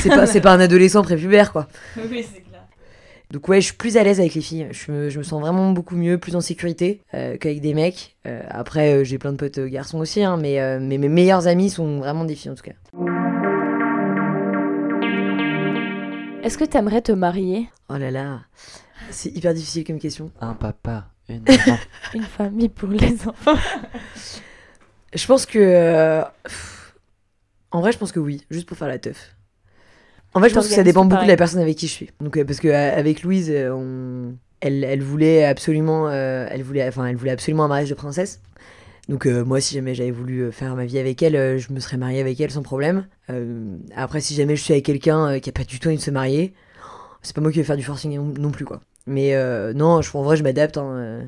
[0.00, 1.68] c'est pas, c'est pas un adolescent prépubère, quoi.
[1.96, 2.55] Oui, c'est clair.
[3.32, 4.68] Donc ouais, je suis plus à l'aise avec les filles.
[4.70, 8.16] Je me, je me sens vraiment beaucoup mieux, plus en sécurité euh, qu'avec des mecs.
[8.26, 11.46] Euh, après, euh, j'ai plein de potes garçons aussi, hein, mais, euh, mais mes meilleurs
[11.48, 12.72] amis sont vraiment des filles en tout cas.
[16.42, 17.68] Est-ce que t'aimerais te marier?
[17.88, 18.40] Oh là là,
[19.10, 20.30] c'est hyper difficile comme question.
[20.40, 21.78] Un papa, une maman.
[22.14, 23.56] Une famille pour les enfants
[25.12, 25.58] Je pense que...
[25.58, 26.22] euh,
[27.72, 29.35] en vrai, je pense que oui, juste pour faire la teuf.
[30.36, 32.10] En fait, je pense que ça dépend beaucoup de la personne avec qui je suis.
[32.20, 34.34] Donc, euh, parce que euh, avec Louise, euh, on...
[34.60, 38.40] elle, elle voulait absolument, elle voulait, enfin, elle voulait absolument un mariage de princesse.
[39.08, 41.80] Donc euh, moi, si jamais j'avais voulu faire ma vie avec elle, euh, je me
[41.80, 43.06] serais mariée avec elle sans problème.
[43.30, 46.02] Euh, après, si jamais je suis avec quelqu'un qui a pas du tout envie de
[46.02, 46.54] se marier,
[47.22, 48.80] c'est pas moi qui vais faire du forcing non, non plus quoi.
[49.06, 49.34] Mais
[49.74, 50.76] non, je, en vrai, je m'adapte.
[50.76, 51.20] hein.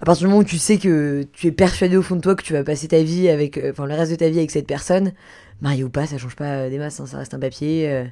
[0.00, 2.34] À partir du moment où tu sais que tu es persuadé au fond de toi
[2.34, 4.66] que tu vas passer ta vie avec, enfin le reste de ta vie avec cette
[4.66, 5.12] personne,
[5.60, 6.98] marié ou pas, ça change pas des masses.
[6.98, 8.06] hein, ça reste un papier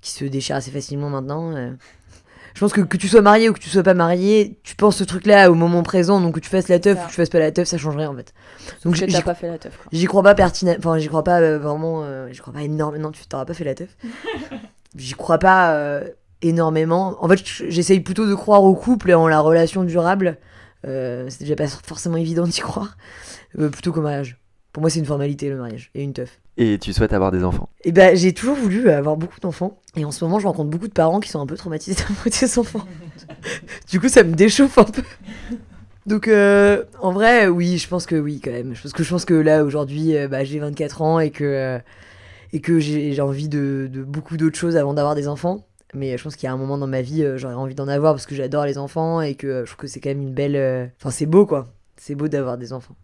[0.00, 1.54] qui se déchire assez facilement maintenant.
[1.56, 1.72] euh.
[2.54, 4.96] Je pense que que tu sois marié ou que tu sois pas marié, tu penses
[4.96, 7.28] ce truc-là au moment présent, donc que tu fasses la teuf ou que tu fasses
[7.28, 8.34] pas la teuf, ça change rien en fait.
[8.84, 9.78] Donc que t'as pas fait la teuf.
[9.92, 13.04] J'y crois pas pertinent, enfin j'y crois pas euh, vraiment, euh, j'y crois pas énormément.
[13.04, 13.96] Non, tu t'auras pas fait la teuf.
[14.96, 16.08] j'y crois pas euh,
[16.42, 17.16] énormément.
[17.24, 20.38] En fait, j'essaye plutôt de croire au couple et en la relation durable.
[20.82, 22.96] C'est déjà pas forcément évident d'y croire.
[23.54, 24.38] Plutôt qu'au mariage.
[24.72, 26.40] Pour moi, c'est une formalité le mariage et une teuf.
[26.62, 29.78] Et tu souhaites avoir des enfants Et ben, j'ai toujours voulu avoir beaucoup d'enfants.
[29.96, 32.24] Et en ce moment, je rencontre beaucoup de parents qui sont un peu traumatisés d'avoir
[32.26, 32.84] des enfants.
[33.90, 35.02] du coup, ça me déchauffe un peu.
[36.06, 38.74] Donc, euh, en vrai, oui, je pense que oui, quand même.
[38.74, 41.44] Je pense que, je pense que là, aujourd'hui, euh, bah, j'ai 24 ans et que,
[41.44, 41.78] euh,
[42.52, 45.64] et que j'ai envie de, de beaucoup d'autres choses avant d'avoir des enfants.
[45.94, 47.88] Mais je pense qu'il y a un moment dans ma vie, euh, j'aurais envie d'en
[47.88, 50.20] avoir parce que j'adore les enfants et que euh, je trouve que c'est quand même
[50.22, 50.56] une belle.
[50.56, 51.68] euh, Enfin, c'est beau, quoi.
[51.96, 52.96] C'est beau d'avoir des enfants.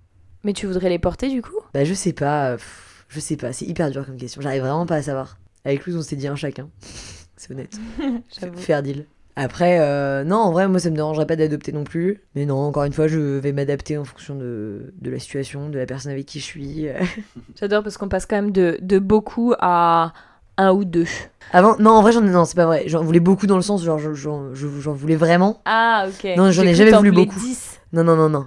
[0.45, 1.57] Mais tu voudrais les porter du coup?
[1.75, 2.51] Bah, je sais pas.
[2.51, 3.53] euh, pff, je sais pas.
[3.53, 4.41] C'est hyper dur comme question.
[4.41, 5.39] J'arrive vraiment pas à savoir.
[5.65, 6.69] Avec Luz, on s'est dit un chacun.
[7.37, 7.79] c'est honnête.
[8.57, 9.07] Faire deal.
[9.39, 12.23] Après, euh, non, en vrai, moi, ça me dérangerait pas d'adopter non plus.
[12.35, 15.79] Mais non, encore une fois, je vais m'adapter en fonction de, de la situation, de
[15.79, 16.87] la personne avec qui je suis.
[17.61, 20.15] J'adore parce qu'on passe quand même de, de beaucoup à
[20.57, 21.05] un ou deux.
[21.53, 22.85] Avant, non, en vrai, j'en ai, non, c'est pas vrai.
[22.87, 25.61] J'en voulais beaucoup dans le sens, genre, je- j'en je- j'en voulais vraiment.
[25.67, 26.31] Ah, ok.
[26.39, 27.39] Non, j'en ai jamais voulu beaucoup.
[27.39, 27.79] 10.
[27.93, 28.47] Non, non, non, non.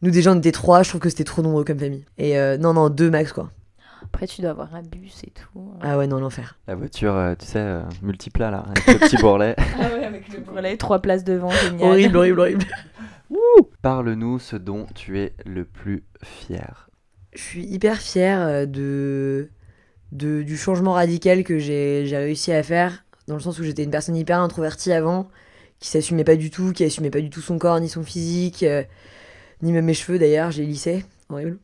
[0.00, 2.06] Nous, déjà, on était trois, je trouve que c'était trop nombreux comme famille.
[2.16, 3.50] Et euh, non, non, deux max, quoi.
[4.12, 5.72] Après, tu dois avoir un bus et tout.
[5.80, 6.58] Ah ouais, non, l'enfer.
[6.66, 9.54] La voiture, euh, tu sais, euh, multiplat là, avec le petit bourrelet.
[9.80, 11.88] Ah ouais, avec le bourrelet, trois places devant, génial.
[11.88, 12.64] Horrible, horrible, horrible.
[13.82, 16.90] Parle-nous ce dont tu es le plus fier.
[17.32, 19.50] Je suis hyper fière euh, de,
[20.12, 23.84] de, du changement radical que j'ai j'ai réussi à faire, dans le sens où j'étais
[23.84, 25.28] une personne hyper introvertie avant,
[25.78, 28.64] qui s'assumait pas du tout, qui assumait pas du tout son corps, ni son physique,
[28.64, 28.82] euh,
[29.62, 31.58] ni même mes cheveux d'ailleurs, j'ai lissé, horrible.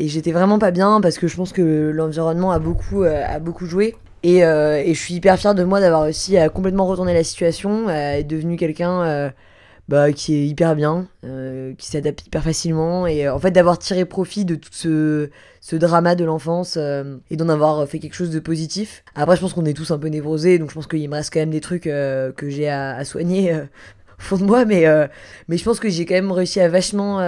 [0.00, 3.38] Et j'étais vraiment pas bien parce que je pense que l'environnement a beaucoup, euh, a
[3.38, 3.96] beaucoup joué.
[4.22, 7.22] Et, euh, et je suis hyper fière de moi d'avoir réussi à complètement retourner la
[7.22, 9.30] situation, à être devenu quelqu'un euh,
[9.88, 11.06] bah, qui est hyper bien,
[11.76, 15.28] qui s'adapte hyper facilement, et en fait d'avoir tiré profit de tout ce,
[15.60, 19.04] ce drama de l'enfance et d'en avoir fait quelque chose de positif.
[19.14, 21.30] Après, je pense qu'on est tous un peu névrosés, donc je pense qu'il me reste
[21.30, 23.52] quand même des trucs que j'ai à, soigner
[24.18, 24.86] au fond de moi, mais,
[25.48, 27.18] mais je pense que j'ai quand même réussi à vachement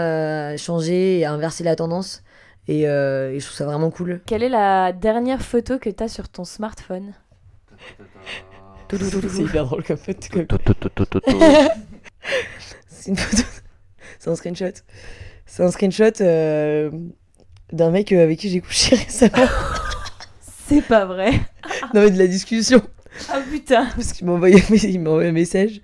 [0.56, 2.22] changer et à inverser la tendance,
[2.68, 4.20] et, euh, et je trouve ça vraiment cool.
[4.26, 7.14] Quelle est la dernière photo que t'as sur ton smartphone?
[9.00, 10.20] C'est hyper drôle comme photo.
[12.86, 13.42] C'est une photo.
[14.18, 14.72] C'est un screenshot.
[15.46, 16.90] C'est un screenshot euh,
[17.72, 19.48] d'un mec euh, avec qui j'ai couché récemment.
[20.40, 21.32] C'est pas vrai.
[21.94, 22.82] non, mais de la discussion.
[23.30, 23.86] Ah putain.
[23.96, 25.80] Parce qu'il m'a envoyé, il m'a envoyé un message.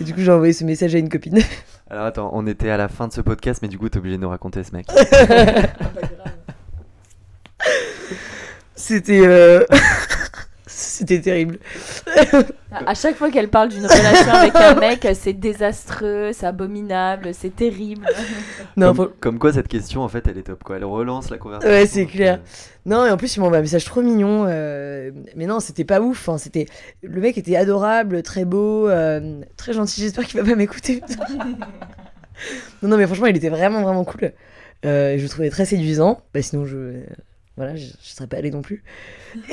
[0.00, 1.40] Et du coup, j'ai envoyé ce message à une copine.
[1.88, 4.16] Alors attends, on était à la fin de ce podcast, mais du coup, t'es obligé
[4.16, 4.86] de nous raconter ce mec.
[8.80, 9.20] C'était.
[9.26, 9.64] euh,
[10.72, 11.58] C'était terrible.
[12.86, 17.54] À chaque fois qu'elle parle d'une relation avec un mec, c'est désastreux, c'est abominable, c'est
[17.54, 18.06] terrible.
[18.76, 20.76] Non, comme, faut- comme quoi, cette question, en fait, elle est top, quoi.
[20.76, 21.70] Elle relance la conversation.
[21.74, 22.34] Ouais, c'est clair.
[22.36, 22.46] euh,
[22.86, 24.46] Non, et en plus, il m'a envoyé un message trop mignon.
[24.48, 26.28] euh, Mais non, c'était pas ouf.
[26.28, 26.66] hein, c'était...
[27.02, 30.00] Le mec était adorable, très beau, euh, très gentil.
[30.00, 31.02] J'espère qu'il va pas m'écouter.
[32.82, 34.32] non, non, mais franchement, il était vraiment, vraiment cool.
[34.86, 36.22] Euh, je le trouvais très séduisant.
[36.32, 37.02] Bah, sinon, je.
[37.56, 38.82] Voilà, je, je serais pas allée non plus.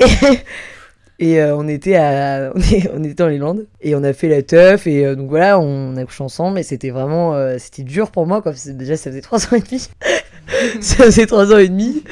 [1.18, 2.52] Et, euh, on, était à...
[2.54, 2.60] on,
[3.02, 3.10] est...
[3.10, 3.66] était les Landes.
[3.80, 4.86] Et on a fait la teuf.
[4.86, 6.58] Et euh, donc voilà, on a couché ensemble.
[6.58, 7.34] Et c'était vraiment.
[7.34, 8.52] euh, C'était dur pour moi, quoi.
[8.66, 9.88] déjà, ça faisait trois ans et demi.
[10.80, 12.02] ça faisait trois ans et demi.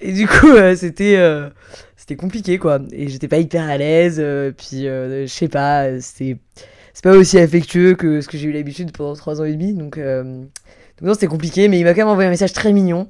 [0.00, 1.18] Et du coup, c'était
[1.96, 2.78] c'était compliqué quoi.
[2.92, 4.22] Et j'étais pas hyper à l'aise.
[4.56, 6.36] puis je sais pas, c'était
[6.94, 9.74] c'est pas aussi affectueux que ce que j'ai eu l'habitude pendant trois ans et demi.
[9.74, 11.66] Donc, donc non, c'était compliqué.
[11.66, 13.08] Mais il m'a quand même envoyé un message très mignon.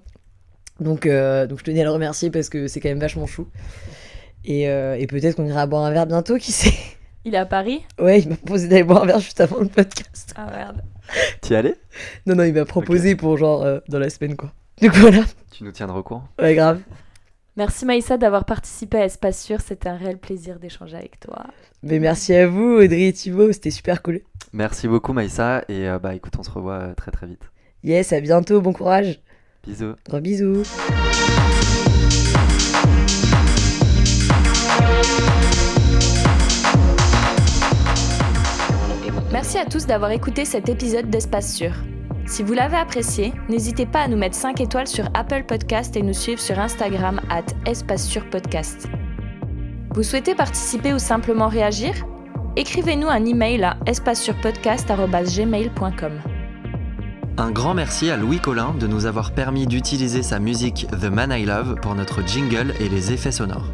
[0.80, 3.48] Donc, euh, donc je tenais à le remercier parce que c'est quand même vachement chou.
[4.44, 6.72] Et, euh, et peut-être qu'on ira boire un verre bientôt, qui sait.
[7.24, 7.84] Il est à Paris?
[7.98, 10.32] Ouais, il m'a proposé d'aller boire un verre juste avant le podcast.
[10.36, 10.82] Ah merde.
[11.40, 11.76] T'y allais?
[12.26, 14.52] Non, non, il m'a proposé pour genre euh, dans la semaine quoi.
[14.80, 16.80] Donc voilà, Tu nous tiendras au courant ouais, grave.
[17.56, 21.44] Merci Maïssa d'avoir participé à Espace Sûr, c'était un réel plaisir d'échanger avec toi.
[21.82, 24.20] Mais merci à vous, Audrey et Thibaut, c'était super cool.
[24.52, 25.64] Merci beaucoup, Maïssa.
[25.68, 27.42] Et euh, bah, écoute, on se revoit très très vite.
[27.82, 29.20] Yes, à bientôt, bon courage.
[29.68, 29.94] Bisous.
[30.08, 30.62] Gros bisous.
[39.30, 41.72] Merci à tous d'avoir écouté cet épisode d'Espace Sûr.
[42.26, 46.02] Si vous l'avez apprécié, n'hésitez pas à nous mettre 5 étoiles sur Apple Podcast et
[46.02, 48.88] nous suivre sur Instagram at Espace Sûr Podcast.
[49.94, 51.92] Vous souhaitez participer ou simplement réagir?
[52.56, 56.37] Écrivez-nous un email à espacesurpodcast.gmail.com.
[57.38, 61.30] Un grand merci à Louis Collin de nous avoir permis d'utiliser sa musique The Man
[61.30, 63.68] I Love pour notre jingle et les effets sonores.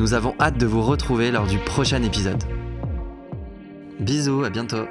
[0.00, 2.42] Nous avons hâte de vous retrouver lors du prochain épisode.
[4.00, 4.88] Bisous, à bientôt